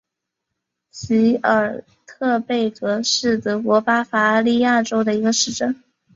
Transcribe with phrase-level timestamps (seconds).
[0.89, 5.83] 席尔特贝格是德国巴伐利亚州的一个市镇。